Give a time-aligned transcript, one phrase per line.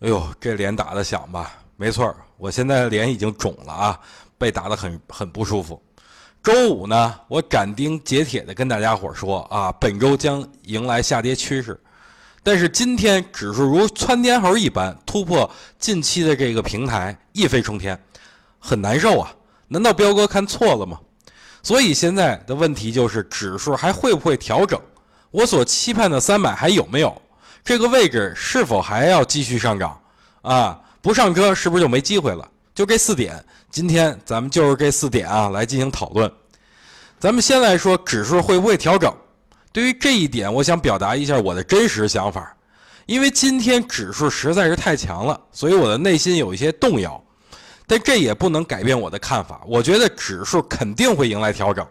[0.00, 1.52] 哎呦，这脸打的响吧？
[1.76, 4.00] 没错，我现在脸已经肿了啊，
[4.38, 5.80] 被打的很很不舒服。
[6.42, 11.78] 周五呢，我斩钉截铁的跟大家伙说啊，本周将迎来下跌趋势。
[12.42, 18.02] 但是今天指数如窜天猴一般突破近期的这个平台，一飞冲天，
[18.58, 19.30] 很难受啊！
[19.68, 20.98] 难道彪哥看错了吗？
[21.62, 24.80] 所以现在的问题就是，指数还会不会调整？
[25.30, 27.20] 我所期盼的三百还有没有？
[27.70, 29.96] 这个位置是否还要继续上涨？
[30.42, 32.50] 啊，不上车是不是就没机会了？
[32.74, 36.28] 就这四点，今天咱们就是这四点啊来进行讨论。
[37.20, 39.14] 咱们先来说指数会不会调整？
[39.70, 42.52] 对于这一点，我想表达一下我的真实想法。
[43.06, 47.22] 因为今天指数实在是太强了，所以我的内心有一些动摇。
[47.86, 49.60] 但这也不能改变我的看法。
[49.64, 51.86] 我觉得指数肯定会迎来调整。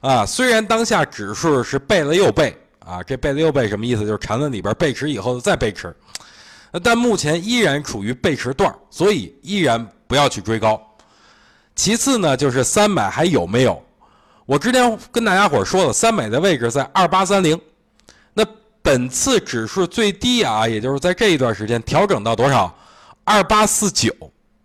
[0.00, 2.58] 啊，虽然当下指数是背了又背。
[2.86, 4.02] 啊，这背了又背什么意思？
[4.02, 5.94] 就是缠论里边背驰以后再背驰，
[6.82, 10.80] 但目前依然处于背驰段，所以依然不要去追高。
[11.74, 13.82] 其次呢，就是三百还有没有？
[14.44, 17.58] 我之前跟大家伙说了，三百的位置在二八三零，
[18.34, 18.44] 那
[18.82, 22.74] 本次指数最低啊，也就是在这一段时间调整到多少？
[23.24, 24.12] 二八四九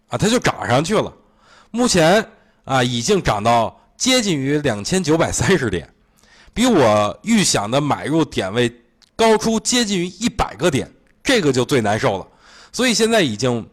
[0.09, 1.13] 啊，它就涨上去了。
[1.69, 2.25] 目前
[2.65, 5.87] 啊，已经涨到接近于两千九百三十点。
[6.57, 8.67] 比我预想的买入点位
[9.15, 10.91] 高出接近于一百个点，
[11.23, 12.25] 这个就最难受了。
[12.71, 13.63] 所以现在已经，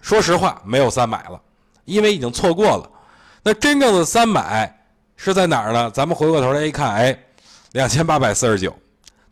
[0.00, 1.40] 说实话没有三买了，
[1.84, 2.88] 因为已经错过了。
[3.42, 4.72] 那真正的三买
[5.16, 5.90] 是在哪儿呢？
[5.90, 7.18] 咱们回过头来一看，哎，
[7.72, 8.72] 两千八百四十九，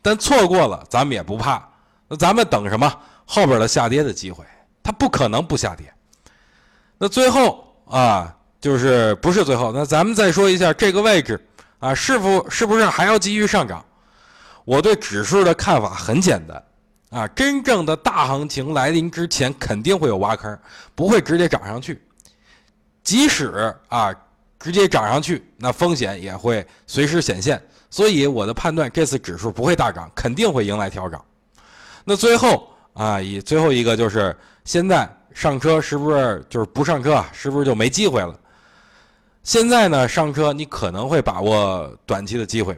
[0.01, 1.65] 但错过了咱们也不怕。
[2.09, 2.93] 那咱们等什么？
[3.23, 4.43] 后边的下跌的机会，
[4.83, 5.89] 它不可能不下跌。
[6.97, 9.71] 那最后啊，就是不是最后？
[9.71, 11.41] 那咱们再说一下这个位置。
[11.79, 13.83] 啊，是否是不是还要继续上涨？
[14.65, 16.63] 我对指数的看法很简单，
[17.09, 20.59] 啊，真正的大行情来临之前，肯定会有挖坑，
[20.95, 22.01] 不会直接涨上去。
[23.03, 24.13] 即使啊，
[24.59, 27.61] 直接涨上去，那风险也会随时显现。
[27.89, 31.17] 所以我的判断，这次指数不会大涨，肯定会迎来调整。
[32.03, 34.35] 那最后啊，以最后一个就是
[34.65, 37.23] 现在上车是不是就是不上车？
[37.31, 38.37] 是不是就没机会了？
[39.47, 42.77] 现在呢，上车你可能会把握短期的机会，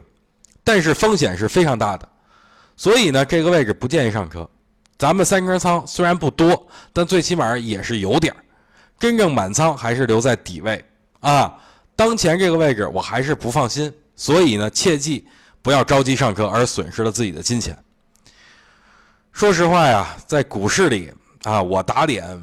[0.62, 2.08] 但是风险是非常大的，
[2.76, 4.48] 所以呢，这个位置不建议上车。
[4.96, 8.38] 咱们三根仓虽然不多，但最起码也是有点儿。
[9.00, 10.84] 真正满仓还是留在底位
[11.18, 11.52] 啊。
[11.96, 15.26] 当前这个位置我还是不放心，所以呢，切记
[15.62, 17.76] 不要着急上车而损失了自己的金钱。
[19.32, 22.40] 说实话呀，在股市里啊，我打脸。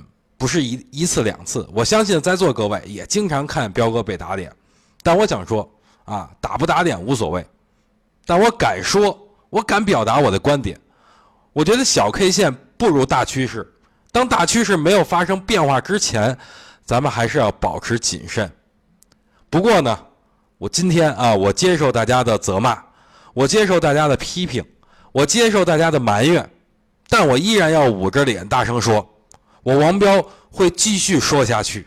[0.48, 4.50] 不是一一次两次，我相信在座各位也经常看彪哥被打脸，
[5.04, 5.70] 但我想说
[6.06, 7.46] 啊，打不打脸无所谓，
[8.26, 9.20] 但我敢说，
[9.50, 10.80] 我敢表达我的观点。
[11.52, 13.70] 我觉得小 K 线不如大趋势，
[14.14, 16.38] 当大趋势没有发生变化之前，
[16.86, 18.50] 咱们还是要保持谨慎。
[19.50, 20.00] 不过呢，
[20.58, 22.82] 我今天啊，我接受大家的责骂，
[23.34, 24.64] 我接受大家的批评，
[25.12, 26.50] 我接受大家的埋怨，
[27.10, 29.06] 但我依然要捂着脸大声说。
[29.68, 31.86] 我王彪会继续说下去，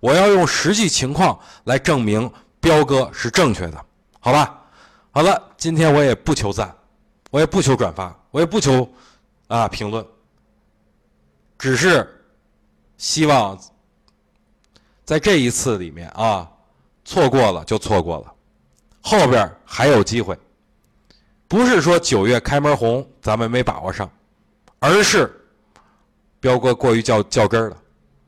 [0.00, 2.28] 我要用实际情况来证明
[2.58, 3.84] 彪哥是正确的，
[4.18, 4.60] 好吧？
[5.12, 6.74] 好了，今天我也不求赞，
[7.30, 8.92] 我也不求转发，我也不求
[9.46, 10.04] 啊评论，
[11.56, 12.24] 只是
[12.98, 13.56] 希望
[15.04, 16.50] 在这一次里面啊，
[17.04, 18.34] 错过了就错过了，
[19.00, 20.36] 后边还有机会，
[21.46, 24.10] 不是说九月开门红咱们没把握上，
[24.80, 25.38] 而是。
[26.42, 27.76] 彪哥过于较较真儿了，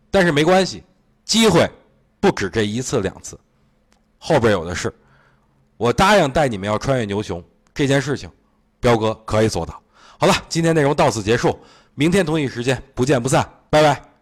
[0.09, 0.85] 但是没关系，
[1.25, 1.69] 机会
[2.21, 3.37] 不止这一次两次，
[4.19, 4.95] 后边有的是。
[5.77, 7.43] 我答应带你们要穿越牛熊
[7.75, 8.31] 这件事情，
[8.79, 9.83] 彪哥可以做到。
[10.17, 11.59] 好了，今天内容到此结束，
[11.97, 14.14] 明天同一时间不见不散，拜拜。